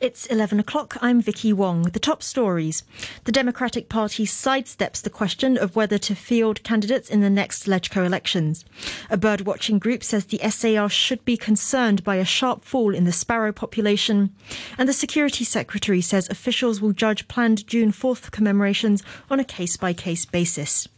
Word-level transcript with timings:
It's 0.00 0.24
11 0.24 0.58
o'clock. 0.58 0.96
I'm 1.02 1.20
Vicky 1.20 1.52
Wong. 1.52 1.82
The 1.82 1.98
top 1.98 2.22
stories. 2.22 2.84
The 3.24 3.32
Democratic 3.32 3.90
Party 3.90 4.24
sidesteps 4.24 5.02
the 5.02 5.10
question 5.10 5.58
of 5.58 5.76
whether 5.76 5.98
to 5.98 6.14
field 6.14 6.62
candidates 6.62 7.10
in 7.10 7.20
the 7.20 7.28
next 7.28 7.66
LegCo 7.66 8.06
elections. 8.06 8.64
A 9.10 9.18
bird 9.18 9.42
watching 9.42 9.78
group 9.78 10.02
says 10.02 10.24
the 10.24 10.40
SAR 10.48 10.88
should 10.88 11.22
be 11.26 11.36
concerned 11.36 12.02
by 12.02 12.16
a 12.16 12.24
sharp 12.24 12.64
fall 12.64 12.94
in 12.94 13.04
the 13.04 13.12
sparrow 13.12 13.52
population. 13.52 14.34
And 14.78 14.88
the 14.88 14.94
Security 14.94 15.44
Secretary 15.44 16.00
says 16.00 16.30
officials 16.30 16.80
will 16.80 16.92
judge 16.92 17.28
planned 17.28 17.66
June 17.66 17.92
4th 17.92 18.30
commemorations 18.30 19.02
on 19.30 19.38
a 19.38 19.44
case 19.44 19.76
by 19.76 19.92
case 19.92 20.24
basis. 20.24 20.88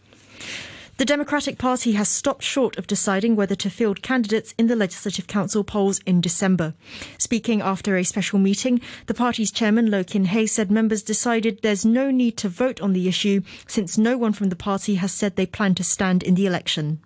The 0.99 1.07
Democratic 1.07 1.57
Party 1.57 1.93
has 1.93 2.09
stopped 2.09 2.43
short 2.43 2.77
of 2.77 2.87
deciding 2.87 3.35
whether 3.35 3.55
to 3.55 3.71
field 3.71 4.03
candidates 4.03 4.55
in 4.59 4.67
the 4.67 4.77
Legislative 4.77 5.27
Council 5.27 5.65
polls 5.65 6.01
in 6.05 6.21
December. 6.21 6.75
Speaking 7.17 7.63
after 7.63 7.97
a 7.97 8.05
special 8.05 8.39
meeting, 8.39 8.81
the 9.07 9.15
party's 9.15 9.51
chairman, 9.51 9.91
Lo 9.91 10.05
Kin 10.05 10.27
Hei, 10.27 10.45
said 10.45 10.71
members 10.71 11.03
decided 11.03 11.61
there's 11.63 11.87
no 11.87 12.11
need 12.11 12.37
to 12.37 12.49
vote 12.49 12.81
on 12.83 12.93
the 12.93 13.09
issue 13.09 13.41
since 13.67 13.97
no 13.97 14.19
one 14.19 14.35
from 14.35 14.51
the 14.51 14.57
party 14.57 14.97
has 14.97 15.13
said 15.13 15.37
they 15.37 15.47
plan 15.47 15.75
to 15.77 15.83
stand 15.83 16.23
in 16.23 16.35
the 16.35 16.47
election. 16.47 17.01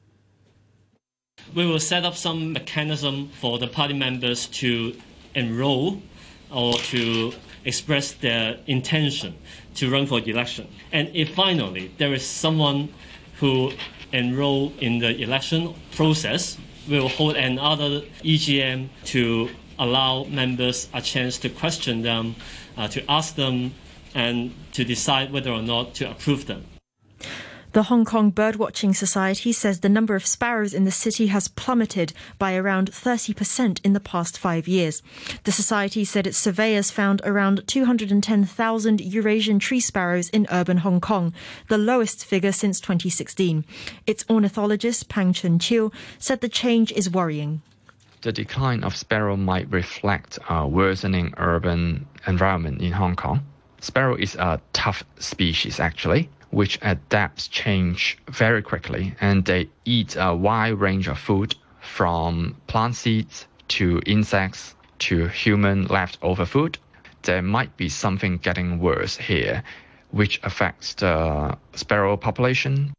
We 1.55 1.65
will 1.65 1.81
set 1.81 2.05
up 2.05 2.17
some 2.17 2.53
mechanism 2.53 3.29
for 3.29 3.59
the 3.59 3.69
party 3.69 3.95
members 3.95 4.49
to 4.49 4.97
enroll 5.35 6.03
or 6.51 6.75
to 6.75 7.33
express 7.65 8.13
their 8.13 8.59
intention 8.67 9.35
to 9.75 9.91
run 9.91 10.07
for 10.07 10.21
election. 10.21 10.69
And 10.93 11.09
if 11.15 11.35
finally 11.35 11.93
there 11.99 12.13
is 12.13 12.27
someone 12.27 12.93
who 13.39 13.73
enroll 14.13 14.73
in 14.81 14.99
the 14.99 15.21
election 15.21 15.75
process 15.93 16.59
will 16.89 17.09
hold 17.09 17.37
another 17.37 18.03
EGM 18.25 18.89
to 19.05 19.49
allow 19.79 20.25
members 20.25 20.89
a 20.95 21.01
chance 21.01 21.39
to 21.39 21.49
question 21.49 22.03
them, 22.03 22.35
uh, 22.77 22.89
to 22.89 23.11
ask 23.11 23.35
them, 23.35 23.75
and 24.15 24.55
to 24.73 24.85
decide 24.85 25.33
whether 25.33 25.51
or 25.51 25.63
not 25.63 25.95
to 25.95 26.11
approve 26.11 26.47
them. 26.47 26.65
The 27.77 27.93
Hong 27.93 28.07
Kong 28.07 28.33
Birdwatching 28.33 28.97
Society 28.97 29.53
says 29.53 29.81
the 29.81 29.91
number 29.91 30.15
of 30.15 30.25
sparrows 30.25 30.73
in 30.73 30.85
the 30.85 30.91
city 30.91 31.27
has 31.27 31.49
plummeted 31.49 32.15
by 32.39 32.55
around 32.55 32.91
30% 32.91 33.81
in 33.85 33.93
the 33.93 34.01
past 34.01 34.39
five 34.39 34.67
years. 34.67 35.03
The 35.45 35.53
society 35.53 36.03
said 36.03 36.27
its 36.27 36.39
surveyors 36.39 36.91
found 36.91 37.21
around 37.23 37.65
210,000 37.67 39.01
Eurasian 39.03 39.59
tree 39.59 39.81
sparrows 39.81 40.31
in 40.31 40.47
urban 40.51 40.79
Hong 40.79 41.03
Kong, 41.03 41.35
the 41.69 41.77
lowest 41.77 42.25
figure 42.25 42.51
since 42.51 42.81
2016. 42.81 43.67
Its 44.07 44.25
ornithologist, 44.31 45.11
Pang 45.11 45.35
Chun 45.35 45.59
Chiu, 45.59 45.93
said 46.19 46.41
the 46.41 46.49
change 46.49 46.93
is 46.93 47.11
worrying. 47.11 47.61
The 48.23 48.33
decline 48.33 48.85
of 48.85 48.97
sparrow 48.97 49.37
might 49.37 49.71
reflect 49.71 50.39
a 50.49 50.67
worsening 50.67 51.35
urban 51.37 52.07
environment 52.27 52.81
in 52.81 52.93
Hong 52.93 53.17
Kong. 53.17 53.45
Sparrow 53.83 54.15
is 54.15 54.35
a 54.37 54.63
tough 54.73 55.05
species, 55.19 55.79
actually 55.79 56.31
which 56.51 56.79
adapts 56.83 57.49
change 57.49 58.19
very 58.29 58.63
quickly 58.63 59.15
and 59.21 59.45
they 59.45 59.69
eat 59.85 60.17
a 60.19 60.35
wide 60.35 60.75
range 60.75 61.09
of 61.09 61.19
food 61.19 61.55
from 61.81 62.57
plant 62.67 62.97
seeds 62.97 63.47
to 63.69 64.01
insects 64.07 64.75
to 64.99 65.27
human 65.29 65.87
leftover 65.87 66.47
food. 66.47 66.79
There 67.23 67.43
might 67.43 67.77
be 67.77 67.89
something 67.89 68.39
getting 68.39 68.79
worse 68.79 69.17
here, 69.17 69.63
which 70.11 70.41
affects 70.43 70.95
the 70.95 71.57
sparrow 71.75 72.17
population. 72.17 72.93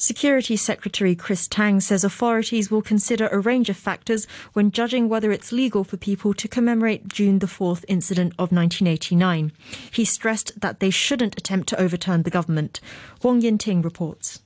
Security 0.00 0.56
Secretary 0.56 1.14
Chris 1.14 1.46
Tang 1.46 1.78
says 1.78 2.04
authorities 2.04 2.70
will 2.70 2.80
consider 2.80 3.28
a 3.28 3.38
range 3.38 3.68
of 3.68 3.76
factors 3.76 4.26
when 4.54 4.70
judging 4.70 5.10
whether 5.10 5.30
it's 5.30 5.52
legal 5.52 5.84
for 5.84 5.98
people 5.98 6.32
to 6.32 6.48
commemorate 6.48 7.06
June 7.06 7.40
the 7.40 7.46
4th 7.46 7.84
incident 7.86 8.32
of 8.38 8.50
1989. 8.50 9.52
He 9.92 10.06
stressed 10.06 10.58
that 10.58 10.80
they 10.80 10.88
shouldn't 10.88 11.36
attempt 11.36 11.68
to 11.68 11.78
overturn 11.78 12.22
the 12.22 12.30
government. 12.30 12.80
Wong 13.22 13.42
Yin-ting 13.42 13.82
reports. 13.82 14.40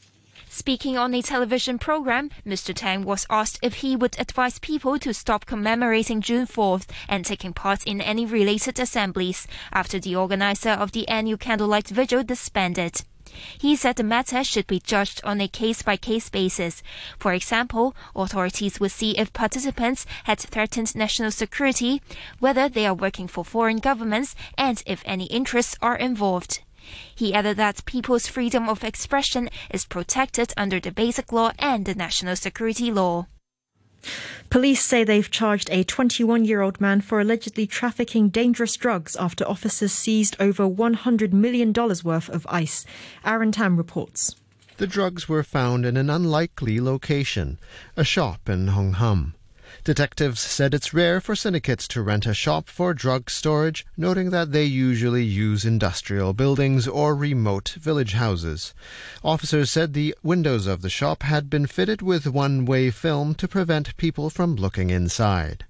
Speaking 0.48 0.98
on 0.98 1.14
a 1.14 1.22
television 1.22 1.78
program, 1.78 2.30
Mr. 2.44 2.74
Tang 2.74 3.04
was 3.04 3.24
asked 3.30 3.60
if 3.62 3.74
he 3.74 3.94
would 3.94 4.18
advise 4.18 4.58
people 4.58 4.98
to 4.98 5.14
stop 5.14 5.46
commemorating 5.46 6.20
June 6.20 6.48
4th 6.48 6.88
and 7.08 7.24
taking 7.24 7.52
part 7.52 7.84
in 7.86 8.00
any 8.00 8.26
related 8.26 8.80
assemblies 8.80 9.46
after 9.72 10.00
the 10.00 10.16
organizer 10.16 10.70
of 10.70 10.90
the 10.90 11.06
annual 11.06 11.38
candlelight 11.38 11.86
vigil 11.86 12.24
disbanded. 12.24 13.02
He 13.58 13.76
said 13.76 13.96
the 13.96 14.02
matter 14.02 14.44
should 14.44 14.66
be 14.66 14.80
judged 14.80 15.20
on 15.24 15.40
a 15.40 15.48
case 15.48 15.82
by 15.82 15.96
case 15.96 16.28
basis. 16.28 16.82
For 17.18 17.32
example, 17.32 17.94
authorities 18.14 18.80
would 18.80 18.92
see 18.92 19.12
if 19.12 19.32
participants 19.32 20.06
had 20.24 20.38
threatened 20.38 20.94
national 20.94 21.30
security, 21.30 22.02
whether 22.38 22.68
they 22.68 22.86
are 22.86 22.94
working 22.94 23.28
for 23.28 23.44
foreign 23.44 23.78
governments, 23.78 24.34
and 24.56 24.82
if 24.86 25.02
any 25.04 25.26
interests 25.26 25.76
are 25.82 25.96
involved. 25.96 26.60
He 27.14 27.32
added 27.32 27.56
that 27.56 27.84
people's 27.86 28.26
freedom 28.26 28.68
of 28.68 28.84
expression 28.84 29.48
is 29.70 29.86
protected 29.86 30.52
under 30.56 30.78
the 30.78 30.92
Basic 30.92 31.32
Law 31.32 31.52
and 31.58 31.86
the 31.86 31.94
National 31.94 32.36
Security 32.36 32.90
Law. 32.90 33.26
Police 34.50 34.84
say 34.84 35.04
they've 35.04 35.30
charged 35.30 35.68
a 35.70 35.84
21 35.84 36.44
year 36.44 36.60
old 36.60 36.80
man 36.80 37.00
for 37.00 37.20
allegedly 37.20 37.66
trafficking 37.66 38.28
dangerous 38.28 38.76
drugs 38.76 39.16
after 39.16 39.46
officers 39.48 39.92
seized 39.92 40.36
over 40.38 40.68
$100 40.68 41.32
million 41.32 41.72
worth 41.72 42.28
of 42.28 42.46
ice. 42.48 42.84
Aaron 43.24 43.52
Tam 43.52 43.76
reports. 43.76 44.36
The 44.76 44.86
drugs 44.86 45.28
were 45.28 45.42
found 45.42 45.86
in 45.86 45.96
an 45.96 46.10
unlikely 46.10 46.80
location, 46.80 47.58
a 47.96 48.04
shop 48.04 48.48
in 48.48 48.68
Hong 48.68 48.94
Kong. 48.94 49.34
Detectives 49.84 50.40
said 50.40 50.72
it's 50.72 50.94
rare 50.94 51.20
for 51.20 51.36
syndicates 51.36 51.86
to 51.88 52.00
rent 52.00 52.24
a 52.24 52.32
shop 52.32 52.70
for 52.70 52.94
drug 52.94 53.28
storage, 53.28 53.84
noting 53.98 54.30
that 54.30 54.50
they 54.50 54.64
usually 54.64 55.22
use 55.22 55.66
industrial 55.66 56.32
buildings 56.32 56.88
or 56.88 57.14
remote 57.14 57.76
village 57.78 58.14
houses. 58.14 58.72
Officers 59.22 59.70
said 59.70 59.92
the 59.92 60.14
windows 60.22 60.66
of 60.66 60.80
the 60.80 60.88
shop 60.88 61.22
had 61.22 61.50
been 61.50 61.66
fitted 61.66 62.00
with 62.00 62.26
one 62.26 62.64
way 62.64 62.90
film 62.90 63.34
to 63.34 63.46
prevent 63.46 63.94
people 63.98 64.30
from 64.30 64.56
looking 64.56 64.88
inside. 64.88 65.66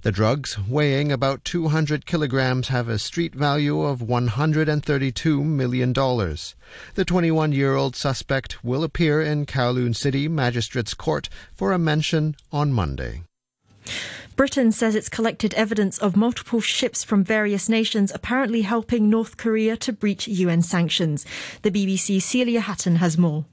The 0.00 0.10
drugs, 0.10 0.58
weighing 0.66 1.12
about 1.12 1.44
200 1.44 2.06
kilograms, 2.06 2.68
have 2.68 2.88
a 2.88 2.98
street 2.98 3.34
value 3.34 3.82
of 3.82 4.00
$132 4.00 5.44
million. 5.44 5.92
The 5.92 7.04
21 7.04 7.52
year 7.52 7.74
old 7.74 7.94
suspect 7.94 8.64
will 8.64 8.82
appear 8.82 9.20
in 9.20 9.44
Kowloon 9.44 9.94
City 9.94 10.28
Magistrates 10.28 10.94
Court 10.94 11.28
for 11.54 11.72
a 11.72 11.78
mention 11.78 12.36
on 12.50 12.72
Monday. 12.72 13.20
Britain 14.36 14.72
says 14.72 14.94
it's 14.94 15.08
collected 15.08 15.52
evidence 15.54 15.98
of 15.98 16.16
multiple 16.16 16.60
ships 16.60 17.04
from 17.04 17.22
various 17.22 17.68
nations 17.68 18.10
apparently 18.14 18.62
helping 18.62 19.10
North 19.10 19.36
Korea 19.36 19.76
to 19.76 19.92
breach 19.92 20.26
UN 20.26 20.62
sanctions. 20.62 21.26
The 21.62 21.70
BBC's 21.70 22.24
Celia 22.24 22.60
Hatton 22.60 22.96
has 22.96 23.18
more. 23.18 23.44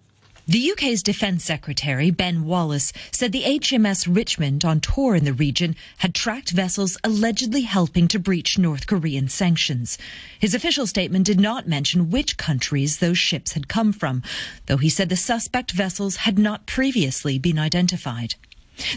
The 0.49 0.71
UK's 0.71 1.03
Defence 1.03 1.43
Secretary, 1.43 2.09
Ben 2.09 2.45
Wallace, 2.45 2.93
said 3.11 3.33
the 3.33 3.43
HMS 3.43 4.07
Richmond 4.09 4.63
on 4.63 4.79
tour 4.79 5.13
in 5.13 5.25
the 5.25 5.33
region 5.33 5.75
had 5.97 6.15
tracked 6.15 6.51
vessels 6.51 6.97
allegedly 7.03 7.63
helping 7.63 8.07
to 8.07 8.17
breach 8.17 8.57
North 8.57 8.87
Korean 8.87 9.27
sanctions. 9.27 9.97
His 10.39 10.55
official 10.55 10.87
statement 10.87 11.25
did 11.25 11.41
not 11.41 11.67
mention 11.67 12.11
which 12.11 12.37
countries 12.37 12.99
those 12.99 13.17
ships 13.17 13.51
had 13.51 13.67
come 13.67 13.91
from, 13.91 14.23
though 14.67 14.77
he 14.77 14.87
said 14.87 15.09
the 15.09 15.17
suspect 15.17 15.71
vessels 15.71 16.15
had 16.15 16.39
not 16.39 16.65
previously 16.65 17.37
been 17.37 17.59
identified. 17.59 18.35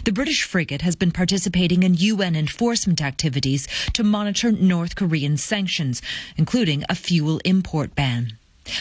The 0.03 0.11
British 0.11 0.43
frigate 0.43 0.83
has 0.83 0.95
been 0.95 1.11
participating 1.11 1.83
in 1.83 1.95
UN 1.95 2.35
enforcement 2.35 3.01
activities 3.01 3.67
to 3.93 4.03
monitor 4.03 4.51
North 4.51 4.95
Korean 4.95 5.37
sanctions, 5.37 6.01
including 6.37 6.83
a 6.87 6.95
fuel 6.95 7.39
import 7.45 7.95
ban. 7.95 8.37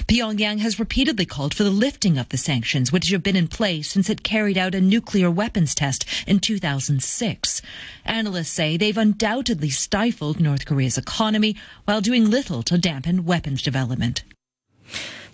Pyongyang 0.06 0.60
has 0.60 0.78
repeatedly 0.78 1.24
called 1.24 1.54
for 1.54 1.64
the 1.64 1.70
lifting 1.70 2.18
of 2.18 2.28
the 2.28 2.36
sanctions, 2.36 2.92
which 2.92 3.08
have 3.08 3.22
been 3.22 3.34
in 3.34 3.48
place 3.48 3.88
since 3.88 4.10
it 4.10 4.22
carried 4.22 4.58
out 4.58 4.74
a 4.74 4.80
nuclear 4.80 5.30
weapons 5.30 5.74
test 5.74 6.04
in 6.26 6.38
2006. 6.38 7.62
Analysts 8.04 8.50
say 8.50 8.76
they've 8.76 8.98
undoubtedly 8.98 9.70
stifled 9.70 10.38
North 10.38 10.66
Korea's 10.66 10.98
economy 10.98 11.56
while 11.86 12.02
doing 12.02 12.28
little 12.28 12.62
to 12.64 12.76
dampen 12.76 13.24
weapons 13.24 13.62
development. 13.62 14.22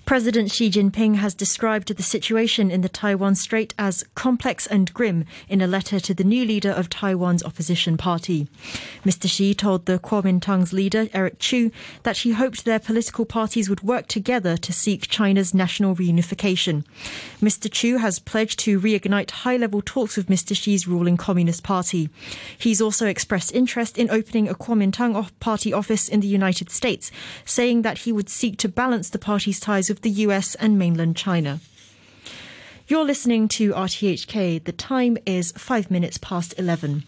President 0.06 0.52
Xi 0.52 0.70
Jinping 0.70 1.16
has 1.16 1.34
described 1.34 1.88
the 1.88 2.00
situation 2.00 2.70
in 2.70 2.82
the 2.82 2.88
Taiwan 2.88 3.34
Strait 3.34 3.74
as 3.76 4.04
complex 4.14 4.64
and 4.64 4.94
grim 4.94 5.24
in 5.48 5.60
a 5.60 5.66
letter 5.66 5.98
to 5.98 6.14
the 6.14 6.22
new 6.22 6.44
leader 6.44 6.70
of 6.70 6.88
Taiwan's 6.88 7.42
opposition 7.42 7.96
party. 7.96 8.46
Mr. 9.04 9.28
Xi 9.28 9.52
told 9.52 9.86
the 9.86 9.98
Kuomintang's 9.98 10.72
leader, 10.72 11.08
Eric 11.12 11.40
Chu, 11.40 11.72
that 12.04 12.18
he 12.18 12.30
hoped 12.30 12.64
their 12.64 12.78
political 12.78 13.24
parties 13.24 13.68
would 13.68 13.82
work 13.82 14.06
together 14.06 14.56
to 14.56 14.72
seek 14.72 15.08
China's 15.08 15.52
national 15.52 15.96
reunification. 15.96 16.84
Mr. 17.42 17.68
Chu 17.68 17.98
has 17.98 18.20
pledged 18.20 18.60
to 18.60 18.80
reignite 18.80 19.32
high 19.32 19.56
level 19.56 19.82
talks 19.84 20.16
with 20.16 20.28
Mr. 20.28 20.56
Xi's 20.56 20.86
ruling 20.86 21.16
Communist 21.16 21.64
Party. 21.64 22.10
He's 22.56 22.80
also 22.80 23.08
expressed 23.08 23.52
interest 23.52 23.98
in 23.98 24.08
opening 24.10 24.48
a 24.48 24.54
Kuomintang 24.54 25.30
party 25.40 25.72
office 25.72 26.08
in 26.08 26.20
the 26.20 26.28
United 26.28 26.70
States, 26.70 27.10
saying 27.44 27.82
that 27.82 27.98
he 27.98 28.12
would 28.12 28.28
seek 28.28 28.56
to 28.58 28.68
balance 28.68 29.10
the 29.10 29.18
party's 29.18 29.58
ties 29.58 29.88
with 29.88 29.95
the 30.02 30.10
US 30.10 30.54
and 30.56 30.78
mainland 30.78 31.16
China. 31.16 31.60
You're 32.88 33.04
listening 33.04 33.48
to 33.48 33.72
RTHK. 33.72 34.62
The 34.62 34.72
time 34.72 35.19
is 35.26 35.52
five 35.52 35.90
minutes 35.90 36.19
past 36.19 36.54
11. 36.56 37.02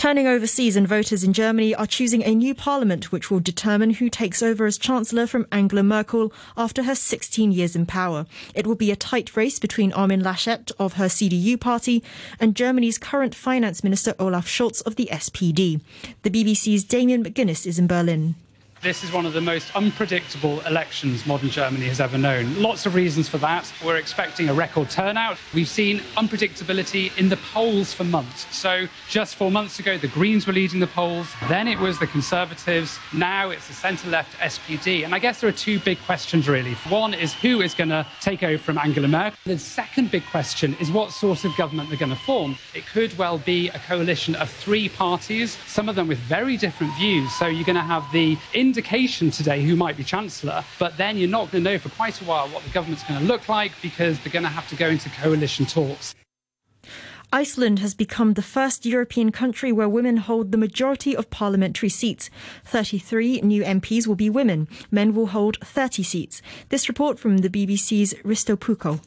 Turning 0.00 0.26
overseas 0.26 0.76
and 0.76 0.88
voters 0.88 1.22
in 1.22 1.34
Germany 1.34 1.74
are 1.74 1.86
choosing 1.86 2.22
a 2.22 2.34
new 2.34 2.54
parliament 2.54 3.12
which 3.12 3.30
will 3.30 3.38
determine 3.38 3.90
who 3.90 4.08
takes 4.08 4.42
over 4.42 4.64
as 4.64 4.78
chancellor 4.78 5.26
from 5.26 5.46
Angela 5.52 5.82
Merkel 5.82 6.32
after 6.56 6.84
her 6.84 6.94
16 6.94 7.52
years 7.52 7.76
in 7.76 7.84
power. 7.84 8.24
It 8.54 8.66
will 8.66 8.76
be 8.76 8.90
a 8.90 8.96
tight 8.96 9.36
race 9.36 9.58
between 9.58 9.92
Armin 9.92 10.22
Laschet 10.22 10.72
of 10.78 10.94
her 10.94 11.04
CDU 11.04 11.60
party 11.60 12.02
and 12.38 12.56
Germany's 12.56 12.96
current 12.96 13.34
finance 13.34 13.84
minister 13.84 14.14
Olaf 14.18 14.46
Scholz 14.46 14.80
of 14.86 14.96
the 14.96 15.10
SPD. 15.12 15.82
The 16.22 16.30
BBC's 16.30 16.84
Damien 16.84 17.22
McGuinness 17.22 17.66
is 17.66 17.78
in 17.78 17.86
Berlin. 17.86 18.36
This 18.82 19.04
is 19.04 19.12
one 19.12 19.26
of 19.26 19.34
the 19.34 19.42
most 19.42 19.76
unpredictable 19.76 20.62
elections 20.62 21.26
modern 21.26 21.50
Germany 21.50 21.84
has 21.88 22.00
ever 22.00 22.16
known. 22.16 22.62
Lots 22.62 22.86
of 22.86 22.94
reasons 22.94 23.28
for 23.28 23.36
that. 23.36 23.70
We're 23.84 23.96
expecting 23.96 24.48
a 24.48 24.54
record 24.54 24.88
turnout. 24.88 25.36
We've 25.52 25.68
seen 25.68 25.98
unpredictability 26.16 27.14
in 27.18 27.28
the 27.28 27.36
polls 27.52 27.92
for 27.92 28.04
months. 28.04 28.46
So, 28.56 28.86
just 29.10 29.36
four 29.36 29.50
months 29.50 29.80
ago, 29.80 29.98
the 29.98 30.08
Greens 30.08 30.46
were 30.46 30.54
leading 30.54 30.80
the 30.80 30.86
polls. 30.86 31.28
Then 31.46 31.68
it 31.68 31.78
was 31.78 31.98
the 31.98 32.06
Conservatives. 32.06 32.98
Now 33.12 33.50
it's 33.50 33.68
the 33.68 33.74
centre 33.74 34.08
left 34.08 34.34
SPD. 34.38 35.04
And 35.04 35.14
I 35.14 35.18
guess 35.18 35.42
there 35.42 35.50
are 35.50 35.52
two 35.52 35.78
big 35.80 35.98
questions, 36.06 36.48
really. 36.48 36.72
One 36.88 37.12
is 37.12 37.34
who 37.34 37.60
is 37.60 37.74
going 37.74 37.90
to 37.90 38.06
take 38.22 38.42
over 38.42 38.56
from 38.56 38.78
Angela 38.78 39.08
Merkel? 39.08 39.38
The 39.44 39.58
second 39.58 40.10
big 40.10 40.24
question 40.30 40.74
is 40.80 40.90
what 40.90 41.10
sort 41.12 41.44
of 41.44 41.54
government 41.54 41.90
they're 41.90 41.98
going 41.98 42.12
to 42.12 42.16
form. 42.16 42.56
It 42.74 42.86
could 42.86 43.16
well 43.18 43.36
be 43.36 43.68
a 43.68 43.78
coalition 43.80 44.36
of 44.36 44.48
three 44.48 44.88
parties, 44.88 45.58
some 45.66 45.90
of 45.90 45.96
them 45.96 46.08
with 46.08 46.18
very 46.18 46.56
different 46.56 46.96
views. 46.96 47.30
So, 47.34 47.46
you're 47.46 47.66
going 47.66 47.76
to 47.76 47.82
have 47.82 48.10
the 48.10 48.38
indication 48.70 49.32
today 49.32 49.64
who 49.64 49.74
might 49.74 49.96
be 49.96 50.04
Chancellor, 50.04 50.62
but 50.78 50.96
then 50.96 51.16
you're 51.16 51.28
not 51.28 51.50
going 51.50 51.64
to 51.64 51.70
know 51.72 51.76
for 51.76 51.88
quite 51.88 52.20
a 52.20 52.24
while 52.24 52.46
what 52.50 52.62
the 52.62 52.70
government's 52.70 53.02
going 53.02 53.18
to 53.18 53.26
look 53.26 53.48
like 53.48 53.72
because 53.82 54.16
they're 54.20 54.32
going 54.32 54.44
to 54.44 54.48
have 54.48 54.68
to 54.68 54.76
go 54.76 54.86
into 54.86 55.08
coalition 55.10 55.66
talks. 55.66 56.14
Iceland 57.32 57.80
has 57.80 57.94
become 57.94 58.34
the 58.34 58.42
first 58.42 58.86
European 58.86 59.32
country 59.32 59.72
where 59.72 59.88
women 59.88 60.18
hold 60.18 60.52
the 60.52 60.58
majority 60.58 61.16
of 61.16 61.30
parliamentary 61.30 61.88
seats. 61.88 62.30
33 62.64 63.40
new 63.40 63.64
MPs 63.64 64.06
will 64.06 64.14
be 64.14 64.30
women. 64.30 64.68
Men 64.92 65.14
will 65.14 65.26
hold 65.26 65.58
30 65.58 66.04
seats. 66.04 66.40
This 66.68 66.88
report 66.88 67.18
from 67.18 67.38
the 67.38 67.50
BBC's 67.50 68.14
Risto 68.24 68.56
Puko. 68.56 69.00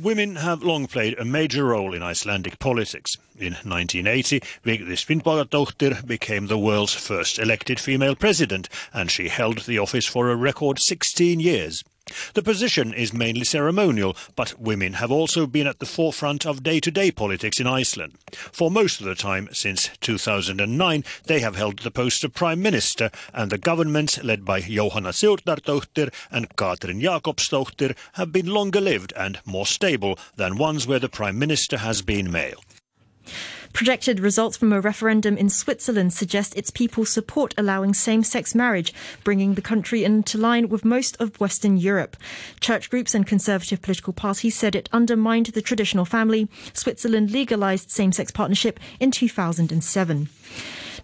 Women 0.00 0.36
have 0.36 0.62
long 0.62 0.88
played 0.88 1.18
a 1.18 1.24
major 1.24 1.66
role 1.66 1.94
in 1.94 2.02
Icelandic 2.02 2.58
politics. 2.58 3.16
In 3.38 3.52
1980, 3.52 4.40
Vigdis 4.64 5.04
Finnbogadóttir 5.04 6.04
became 6.04 6.48
the 6.48 6.58
world's 6.58 6.94
first 6.94 7.38
elected 7.38 7.78
female 7.78 8.16
president, 8.16 8.68
and 8.92 9.10
she 9.10 9.28
held 9.28 9.60
the 9.60 9.78
office 9.78 10.06
for 10.06 10.30
a 10.30 10.36
record 10.36 10.80
16 10.80 11.38
years. 11.38 11.84
The 12.34 12.42
position 12.42 12.92
is 12.92 13.14
mainly 13.14 13.44
ceremonial, 13.44 14.14
but 14.36 14.60
women 14.60 14.94
have 14.94 15.10
also 15.10 15.46
been 15.46 15.66
at 15.66 15.78
the 15.78 15.86
forefront 15.86 16.44
of 16.44 16.62
day-to-day 16.62 17.12
politics 17.12 17.60
in 17.60 17.66
Iceland. 17.66 18.18
For 18.52 18.70
most 18.70 19.00
of 19.00 19.06
the 19.06 19.14
time 19.14 19.48
since 19.52 19.88
2009, 20.02 21.02
they 21.24 21.40
have 21.40 21.56
held 21.56 21.78
the 21.78 21.90
post 21.90 22.22
of 22.22 22.34
Prime 22.34 22.60
Minister, 22.60 23.10
and 23.32 23.50
the 23.50 23.56
governments 23.56 24.22
led 24.22 24.44
by 24.44 24.60
Jóhanna 24.60 25.14
Sigurdardóttir 25.14 26.12
and 26.30 26.54
Katrin 26.56 27.00
Jakobsdóttir 27.00 27.96
have 28.12 28.32
been 28.32 28.48
longer 28.48 28.82
lived 28.82 29.14
and 29.16 29.40
more 29.46 29.66
stable 29.66 30.18
than 30.36 30.58
ones 30.58 30.86
where 30.86 30.98
the 30.98 31.08
Prime 31.08 31.38
Minister 31.38 31.78
has 31.78 32.02
been 32.02 32.30
male. 32.30 32.62
Projected 33.74 34.20
results 34.20 34.56
from 34.56 34.72
a 34.72 34.80
referendum 34.80 35.36
in 35.36 35.48
Switzerland 35.50 36.12
suggest 36.12 36.56
its 36.56 36.70
people 36.70 37.04
support 37.04 37.52
allowing 37.58 37.92
same 37.92 38.22
sex 38.22 38.54
marriage, 38.54 38.94
bringing 39.24 39.54
the 39.54 39.60
country 39.60 40.04
into 40.04 40.38
line 40.38 40.68
with 40.68 40.84
most 40.84 41.20
of 41.20 41.40
Western 41.40 41.76
Europe. 41.76 42.16
Church 42.60 42.88
groups 42.88 43.16
and 43.16 43.26
conservative 43.26 43.82
political 43.82 44.12
parties 44.12 44.56
said 44.56 44.76
it 44.76 44.88
undermined 44.92 45.46
the 45.46 45.60
traditional 45.60 46.04
family. 46.04 46.48
Switzerland 46.72 47.32
legalized 47.32 47.90
same 47.90 48.12
sex 48.12 48.30
partnership 48.30 48.78
in 49.00 49.10
2007. 49.10 50.28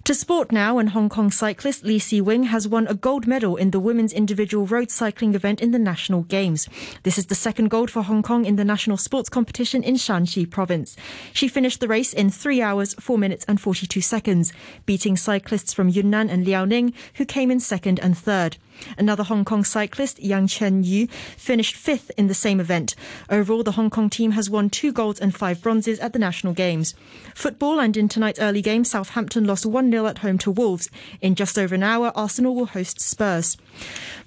To 0.04 0.14
sport 0.14 0.52
now, 0.52 0.78
and 0.78 0.90
Hong 0.90 1.08
Kong 1.08 1.30
cyclist 1.30 1.84
Lee 1.84 1.98
Sze 1.98 2.20
Wing 2.20 2.44
has 2.44 2.68
won 2.68 2.86
a 2.86 2.94
gold 2.94 3.26
medal 3.26 3.56
in 3.56 3.70
the 3.70 3.80
women's 3.80 4.12
individual 4.12 4.66
road 4.66 4.90
cycling 4.90 5.34
event 5.34 5.60
in 5.60 5.72
the 5.72 5.78
National 5.78 6.22
Games. 6.22 6.68
This 7.02 7.18
is 7.18 7.26
the 7.26 7.34
second 7.34 7.68
gold 7.68 7.90
for 7.90 8.02
Hong 8.02 8.22
Kong 8.22 8.44
in 8.44 8.56
the 8.56 8.64
national 8.64 8.96
sports 8.96 9.28
competition 9.28 9.82
in 9.82 9.94
Shaanxi 9.94 10.48
province. 10.48 10.96
She 11.32 11.48
finished 11.48 11.80
the 11.80 11.88
race 11.88 12.12
in 12.12 12.30
3 12.30 12.62
hours, 12.62 12.94
4 12.94 13.18
minutes 13.18 13.44
and 13.48 13.60
42 13.60 14.00
seconds, 14.00 14.52
beating 14.86 15.16
cyclists 15.16 15.72
from 15.72 15.88
Yunnan 15.88 16.30
and 16.30 16.46
Liaoning 16.46 16.94
who 17.14 17.24
came 17.24 17.50
in 17.50 17.60
second 17.60 17.98
and 18.00 18.16
third. 18.16 18.56
Another 18.96 19.24
Hong 19.24 19.44
Kong 19.44 19.64
cyclist, 19.64 20.22
Yang 20.22 20.46
Qianyu, 20.46 21.10
finished 21.10 21.76
fifth 21.76 22.10
in 22.16 22.28
the 22.28 22.34
same 22.34 22.60
event. 22.60 22.94
Overall, 23.28 23.62
the 23.62 23.72
Hong 23.72 23.90
Kong 23.90 24.08
team 24.08 24.32
has 24.32 24.48
won 24.48 24.70
two 24.70 24.92
golds 24.92 25.20
and 25.20 25.34
five 25.34 25.62
bronzes 25.62 25.98
at 26.00 26.12
the 26.12 26.18
National 26.18 26.52
Games. 26.52 26.94
Football 27.34 27.80
and 27.80 27.96
in 27.96 28.08
tonight's 28.08 28.40
early 28.40 28.62
game, 28.62 28.84
Southampton 28.84 29.44
lost 29.44 29.66
1 29.66 29.79
0 29.88 30.06
at 30.06 30.18
home 30.18 30.38
to 30.38 30.50
Wolves. 30.50 30.90
In 31.20 31.36
just 31.36 31.56
over 31.56 31.74
an 31.74 31.82
hour, 31.84 32.10
Arsenal 32.16 32.56
will 32.56 32.66
host 32.66 33.00
Spurs. 33.00 33.56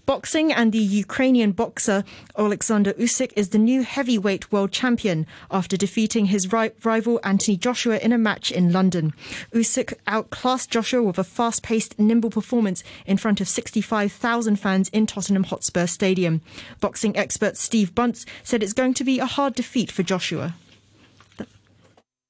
Boxing 0.05 0.51
and 0.51 0.73
the 0.73 0.79
Ukrainian 0.79 1.53
boxer 1.53 2.03
Alexander 2.37 2.91
Usyk 2.93 3.31
is 3.37 3.49
the 3.49 3.57
new 3.57 3.83
heavyweight 3.83 4.51
world 4.51 4.71
champion 4.71 5.25
after 5.49 5.77
defeating 5.77 6.25
his 6.25 6.51
rival 6.51 7.21
Anthony 7.23 7.55
Joshua 7.55 7.97
in 7.99 8.11
a 8.11 8.17
match 8.17 8.51
in 8.51 8.73
London. 8.73 9.13
Usyk 9.53 9.93
outclassed 10.05 10.69
Joshua 10.69 11.01
with 11.01 11.17
a 11.17 11.23
fast-paced, 11.23 11.97
nimble 11.97 12.29
performance 12.29 12.83
in 13.05 13.17
front 13.17 13.39
of 13.39 13.47
65,000 13.47 14.57
fans 14.57 14.89
in 14.89 15.05
Tottenham 15.07 15.45
Hotspur 15.45 15.87
Stadium. 15.87 16.41
Boxing 16.81 17.15
expert 17.15 17.55
Steve 17.55 17.95
Bunce 17.95 18.25
said 18.43 18.61
it's 18.61 18.73
going 18.73 18.93
to 18.95 19.05
be 19.05 19.19
a 19.19 19.25
hard 19.25 19.55
defeat 19.55 19.89
for 19.89 20.03
Joshua. 20.03 20.55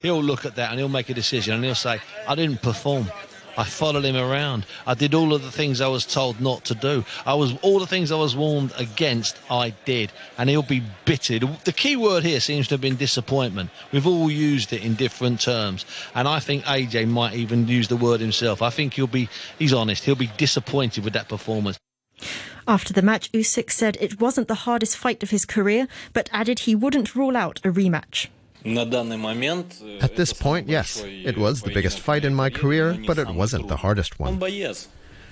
He'll 0.04 0.22
look 0.22 0.44
at 0.44 0.56
that 0.56 0.68
and 0.68 0.78
he'll 0.78 0.90
make 0.90 1.08
a 1.08 1.14
decision 1.14 1.54
and 1.54 1.64
he'll 1.64 1.74
say, 1.74 1.98
I 2.28 2.34
didn't 2.34 2.60
perform. 2.60 3.10
I 3.56 3.64
followed 3.64 4.04
him 4.04 4.16
around. 4.16 4.66
I 4.86 4.92
did 4.92 5.14
all 5.14 5.32
of 5.32 5.40
the 5.40 5.50
things 5.50 5.80
I 5.80 5.88
was 5.88 6.04
told 6.04 6.42
not 6.42 6.62
to 6.66 6.74
do. 6.74 7.06
I 7.24 7.32
was 7.32 7.54
all 7.62 7.78
the 7.78 7.86
things 7.86 8.12
I 8.12 8.16
was 8.16 8.36
warned 8.36 8.74
against. 8.76 9.38
I 9.50 9.70
did, 9.86 10.12
and 10.36 10.50
he'll 10.50 10.62
be 10.62 10.82
bitted. 11.06 11.48
The 11.64 11.72
key 11.72 11.96
word 11.96 12.22
here 12.22 12.40
seems 12.40 12.68
to 12.68 12.74
have 12.74 12.82
been 12.82 12.96
disappointment. 12.96 13.70
We've 13.92 14.06
all 14.06 14.30
used 14.30 14.74
it 14.74 14.84
in 14.84 14.94
different 14.94 15.40
terms, 15.40 15.86
and 16.14 16.28
I 16.28 16.38
think 16.38 16.64
AJ 16.64 17.08
might 17.08 17.32
even 17.32 17.66
use 17.66 17.88
the 17.88 17.96
word 17.96 18.20
himself. 18.20 18.60
I 18.60 18.68
think 18.68 18.92
he'll 18.92 19.06
be. 19.06 19.30
He's 19.58 19.72
honest. 19.72 20.04
He'll 20.04 20.16
be 20.16 20.30
disappointed 20.36 21.02
with 21.02 21.14
that 21.14 21.30
performance. 21.30 21.78
After 22.68 22.92
the 22.92 23.00
match, 23.00 23.32
Usyk 23.32 23.70
said 23.70 23.96
it 24.00 24.20
wasn't 24.20 24.48
the 24.48 24.66
hardest 24.66 24.98
fight 24.98 25.22
of 25.22 25.30
his 25.30 25.46
career, 25.46 25.88
but 26.12 26.28
added 26.30 26.58
he 26.60 26.74
wouldn't 26.74 27.14
rule 27.14 27.38
out 27.38 27.58
a 27.64 27.68
rematch. 27.68 28.28
At 28.64 30.16
this 30.16 30.32
point, 30.32 30.68
yes, 30.68 31.02
it 31.04 31.36
was 31.36 31.62
the 31.62 31.70
biggest 31.72 32.00
fight 32.00 32.24
in 32.24 32.34
my 32.34 32.50
career, 32.50 32.98
but 33.06 33.18
it 33.18 33.28
wasn't 33.28 33.68
the 33.68 33.76
hardest 33.76 34.18
one. 34.18 34.40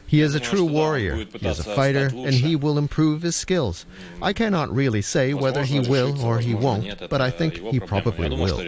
He 0.07 0.21
is 0.21 0.35
a 0.35 0.41
true 0.41 0.67
warrior, 0.67 1.15
he 1.15 1.49
is 1.49 1.59
a 1.59 1.65
fighter, 1.65 2.11
and 2.13 2.35
he 2.35 2.55
will 2.55 2.77
improve 2.77 3.23
his 3.23 3.35
skills. 3.35 3.87
I 4.21 4.35
cannot 4.35 4.71
really 4.71 5.01
say 5.01 5.33
whether 5.33 5.65
he 5.65 5.81
will 5.81 6.21
or 6.23 6.41
he 6.41 6.55
won't, 6.55 7.09
but 7.09 7.23
I 7.23 7.31
think 7.31 7.55
he 7.55 7.81
probably 7.81 8.29
will. 8.29 8.61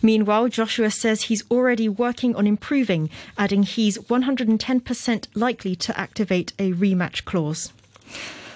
Meanwhile, 0.00 0.48
Joshua 0.48 0.90
says 0.90 1.22
he's 1.22 1.44
already 1.50 1.88
working 1.88 2.34
on 2.36 2.46
improving, 2.46 3.10
adding 3.36 3.62
he's 3.62 3.98
110% 3.98 5.26
likely 5.34 5.76
to 5.76 5.98
activate 5.98 6.52
a 6.58 6.72
rematch 6.72 7.24
clause. 7.24 7.72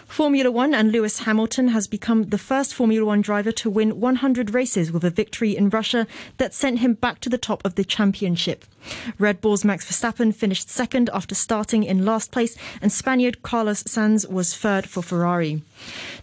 Formula 0.08 0.50
One 0.50 0.74
and 0.74 0.90
Lewis 0.90 1.20
Hamilton 1.20 1.68
has 1.68 1.86
become 1.86 2.24
the 2.24 2.38
first 2.38 2.74
Formula 2.74 3.04
One 3.04 3.20
driver 3.20 3.52
to 3.52 3.70
win 3.70 4.00
100 4.00 4.52
races 4.52 4.90
with 4.90 5.04
a 5.04 5.10
victory 5.10 5.54
in 5.54 5.68
Russia 5.68 6.06
that 6.38 6.54
sent 6.54 6.80
him 6.80 6.94
back 6.94 7.20
to 7.20 7.28
the 7.28 7.38
top 7.38 7.64
of 7.64 7.76
the 7.76 7.84
championship. 7.84 8.64
Red 9.18 9.40
Bull's 9.40 9.66
Max 9.66 9.84
Verstappen 9.84 10.34
finished 10.34 10.70
second 10.70 11.10
after 11.12 11.34
starting 11.34 11.84
in 11.84 12.06
last 12.06 12.32
place, 12.32 12.56
and 12.80 12.90
Spaniard 12.90 13.42
Carlos 13.42 13.82
Sainz 13.84 14.28
was 14.28 14.56
third 14.56 14.88
for 14.88 15.02
Ferrari. 15.02 15.62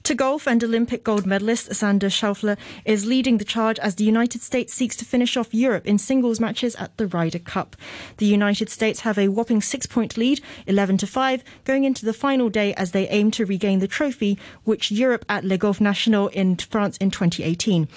To 0.03 0.15
golf 0.15 0.47
and 0.47 0.63
Olympic 0.63 1.03
gold 1.03 1.25
medalist 1.25 1.69
Xander 1.69 2.11
Schauffele 2.11 2.57
is 2.85 3.05
leading 3.05 3.37
the 3.37 3.45
charge 3.45 3.79
as 3.79 3.95
the 3.95 4.03
United 4.03 4.41
States 4.41 4.73
seeks 4.73 4.95
to 4.97 5.05
finish 5.05 5.35
off 5.35 5.53
Europe 5.53 5.85
in 5.85 5.97
singles 5.97 6.39
matches 6.39 6.75
at 6.75 6.95
the 6.97 7.07
Ryder 7.07 7.39
Cup. 7.39 7.75
The 8.17 8.25
United 8.25 8.69
States 8.69 9.01
have 9.01 9.17
a 9.17 9.29
whopping 9.29 9.61
six-point 9.61 10.17
lead, 10.17 10.41
11 10.67 10.97
to 10.97 11.07
5, 11.07 11.43
going 11.63 11.83
into 11.83 12.05
the 12.05 12.13
final 12.13 12.49
day 12.49 12.73
as 12.75 12.91
they 12.91 13.07
aim 13.09 13.31
to 13.31 13.45
regain 13.45 13.79
the 13.79 13.87
trophy, 13.87 14.37
which 14.63 14.91
Europe 14.91 15.25
at 15.27 15.43
Le 15.43 15.57
Golf 15.57 15.81
National 15.81 16.27
in 16.29 16.55
France 16.55 16.97
in 16.97 17.11
2018. 17.11 17.87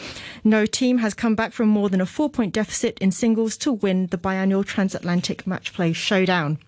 No 0.45 0.67
team 0.67 0.99
has 0.99 1.15
come 1.15 1.35
back 1.35 1.53
from 1.53 1.69
more 1.69 1.89
than 1.89 2.01
a 2.01 2.07
four-point 2.07 2.55
deficit 2.55 2.99
in 3.01 3.11
singles 3.11 3.57
to 3.59 3.73
win 3.73 4.07
the 4.07 4.19
biannual 4.19 4.65
transatlantic 4.65 5.47
match 5.47 5.73
play 5.73 5.93
showdown. 5.93 6.59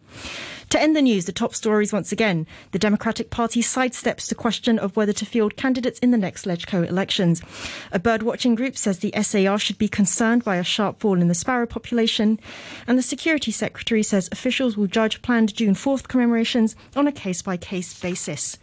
To 0.70 0.80
end 0.80 0.94
the 0.94 1.02
news, 1.02 1.24
the 1.24 1.32
top 1.32 1.52
stories 1.52 1.92
once 1.92 2.12
again. 2.12 2.46
The 2.70 2.78
Democratic 2.78 3.30
Party 3.30 3.60
sidesteps 3.60 4.28
the 4.28 4.36
question 4.36 4.78
of 4.78 4.96
whether 4.96 5.12
to 5.12 5.26
field 5.26 5.56
candidates 5.56 5.98
in 5.98 6.12
the 6.12 6.16
next 6.16 6.44
LegCo 6.44 6.88
elections. 6.88 7.42
A 7.90 7.98
birdwatching 7.98 8.54
group 8.54 8.76
says 8.76 9.00
the 9.00 9.12
SAR 9.20 9.58
should 9.58 9.78
be 9.78 9.88
concerned 9.88 10.44
by 10.44 10.56
a 10.56 10.64
sharp 10.64 11.00
fall 11.00 11.20
in 11.20 11.26
the 11.26 11.34
sparrow 11.34 11.66
population. 11.66 12.38
And 12.86 12.96
the 12.96 13.02
Security 13.02 13.50
Secretary 13.50 14.04
says 14.04 14.28
officials 14.30 14.76
will 14.76 14.86
judge 14.86 15.22
planned 15.22 15.56
June 15.56 15.74
4th 15.74 16.06
commemorations 16.06 16.76
on 16.94 17.08
a 17.08 17.12
case 17.12 17.42
by 17.42 17.56
case 17.56 17.98
basis. 17.98 18.56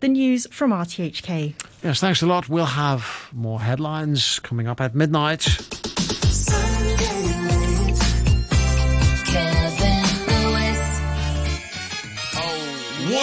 The 0.00 0.08
news 0.08 0.46
from 0.50 0.70
RTHK. 0.70 1.52
Yes, 1.82 2.00
thanks 2.00 2.22
a 2.22 2.26
lot. 2.26 2.48
We'll 2.48 2.64
have 2.64 3.28
more 3.34 3.60
headlines 3.60 4.38
coming 4.38 4.66
up 4.66 4.80
at 4.80 4.94
midnight. 4.94 5.44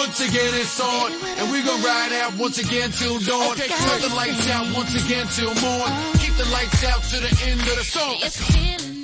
Once 0.06 0.20
again 0.20 0.54
it's 0.54 0.80
on, 0.80 1.10
and 1.36 1.50
we 1.50 1.60
gon' 1.64 1.82
ride 1.82 2.12
out 2.12 2.32
once 2.36 2.58
again 2.58 2.92
till 2.92 3.18
dawn. 3.18 3.50
Okay, 3.50 3.66
Turn 3.66 4.00
the 4.00 4.14
lights 4.14 4.48
out 4.50 4.72
once 4.72 4.94
again 4.94 5.26
till 5.26 5.52
morn. 5.56 5.90
Keep 6.20 6.36
the 6.36 6.48
lights 6.52 6.84
out 6.84 7.02
to 7.10 7.18
the 7.18 7.42
end 7.44 7.60
of 7.62 7.74
the 7.74 7.82
song. 7.82 8.95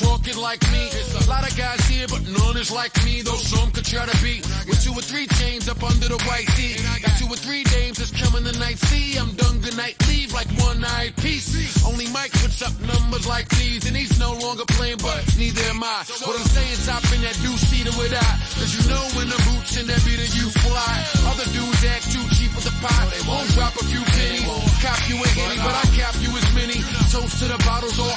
Talking 0.00 0.36
like 0.42 0.60
me. 0.74 0.90
There's 0.90 1.14
a 1.14 1.30
lot 1.30 1.46
of 1.46 1.56
guys 1.56 1.78
here, 1.86 2.06
but 2.10 2.26
none 2.26 2.56
is 2.56 2.70
like 2.72 2.90
me. 3.04 3.22
Though 3.22 3.38
some 3.38 3.70
could 3.70 3.84
try 3.84 4.06
to 4.06 4.16
be. 4.18 4.42
With 4.66 4.82
two 4.82 4.90
or 4.90 5.04
three 5.06 5.26
chains 5.38 5.68
up 5.68 5.82
under 5.86 6.08
the 6.10 6.18
white 6.26 6.50
tee. 6.58 6.74
Got 6.82 7.14
two 7.14 7.30
or 7.30 7.38
three 7.38 7.62
dames 7.62 8.02
that's 8.02 8.10
coming 8.10 8.42
tonight. 8.42 8.78
See, 8.90 9.14
I'm 9.14 9.30
done 9.38 9.62
tonight. 9.62 9.94
Leave 10.08 10.34
like 10.34 10.50
one 10.58 10.82
eyed 10.82 11.14
piece. 11.22 11.54
Only 11.86 12.10
Mike 12.10 12.32
puts 12.42 12.58
up 12.62 12.74
numbers 12.82 13.26
like 13.26 13.48
these. 13.54 13.86
And 13.86 13.96
he's 13.96 14.18
no 14.18 14.34
longer 14.34 14.66
playing, 14.74 14.98
but 14.98 15.22
neither 15.38 15.62
am 15.70 15.84
I. 15.84 16.02
What 16.26 16.34
I'm 16.34 16.48
saying, 16.50 16.74
top 16.82 17.06
in 17.14 17.22
that 17.22 17.38
new 17.46 17.54
seater 17.54 17.94
with 17.94 18.10
I. 18.10 18.30
Cause 18.58 18.74
you 18.74 18.82
know 18.90 19.04
when 19.14 19.30
the 19.30 19.38
boots 19.46 19.78
in 19.78 19.86
that 19.86 20.02
be 20.02 20.18
you 20.34 20.50
fly. 20.58 20.94
Other 21.30 21.46
dudes 21.54 21.84
act 21.86 22.10
too 22.10 22.24
cheap 22.34 22.50
with 22.58 22.66
the 22.66 22.74
pot. 22.82 23.14
Won't 23.30 23.46
drop 23.54 23.78
a 23.78 23.84
few 23.86 24.02
pennies. 24.02 24.42
cap 24.82 24.98
you 25.06 25.22
a 25.22 25.28
hitty, 25.38 25.58
but 25.62 25.74
I 25.74 25.86
cap 25.94 26.18
you 26.18 26.34
as 26.34 26.48
many. 26.50 26.82
Toast 27.14 27.38
to 27.38 27.46
the 27.46 27.58
bottles 27.62 27.94
all 28.02 28.13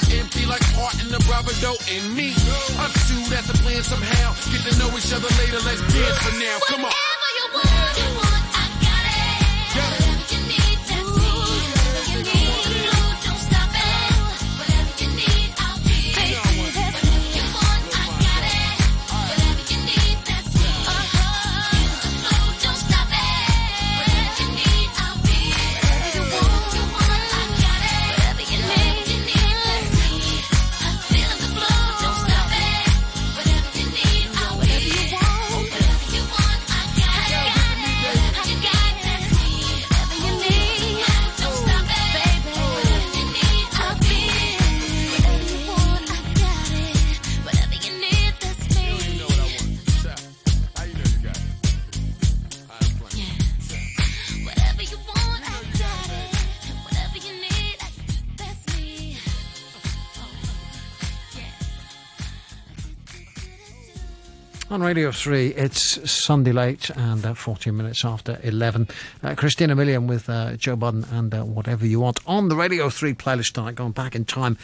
Thibodeau 1.48 1.76
and 1.96 2.14
me. 2.14 2.32
Us 2.78 3.08
two, 3.08 3.30
that's 3.30 3.48
a 3.48 3.54
plan 3.62 3.82
somehow. 3.82 4.34
Get 4.52 4.70
to 4.70 4.78
know 4.78 4.96
each 4.96 5.12
other 5.12 5.28
later, 5.38 5.58
let's 5.64 5.80
dance 5.92 6.18
for 6.18 6.38
now. 6.38 6.58
Come 6.68 6.84
on. 6.84 7.07
On 64.70 64.82
Radio 64.82 65.10
3, 65.10 65.54
it's 65.54 66.10
Sunday 66.10 66.52
late 66.52 66.90
and 66.90 67.24
uh, 67.24 67.32
14 67.32 67.74
minutes 67.74 68.04
after 68.04 68.38
11. 68.42 68.86
Uh, 69.22 69.34
Christina 69.34 69.74
Milian 69.74 70.06
with 70.06 70.28
uh, 70.28 70.56
Joe 70.56 70.76
Budden 70.76 71.06
and 71.10 71.32
uh, 71.32 71.42
Whatever 71.42 71.86
You 71.86 72.00
Want 72.00 72.20
on 72.26 72.48
the 72.48 72.56
Radio 72.56 72.90
3 72.90 73.14
playlist 73.14 73.52
tonight, 73.52 73.76
going 73.76 73.92
back 73.92 74.14
in 74.14 74.26
time 74.26 74.58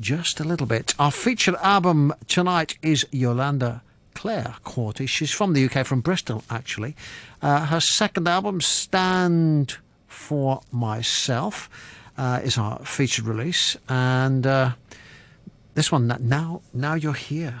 just 0.00 0.40
a 0.40 0.44
little 0.44 0.66
bit. 0.66 0.94
Our 0.98 1.10
featured 1.10 1.56
album 1.56 2.14
tonight 2.26 2.78
is 2.80 3.06
Yolanda 3.10 3.82
Claire 4.14 4.54
Quartey. 4.64 5.06
She's 5.06 5.30
from 5.30 5.52
the 5.52 5.66
UK, 5.66 5.84
from 5.84 6.00
Bristol, 6.00 6.42
actually. 6.48 6.96
Uh, 7.42 7.66
her 7.66 7.80
second 7.80 8.26
album, 8.28 8.62
Stand 8.62 9.76
for 10.06 10.62
Myself, 10.72 11.68
uh, 12.16 12.40
is 12.42 12.56
our 12.56 12.78
featured 12.78 13.26
release. 13.26 13.76
And 13.90 14.44
this 15.74 15.92
one, 15.92 16.16
Now, 16.18 16.62
now 16.72 16.94
You're 16.94 17.12
Here. 17.12 17.60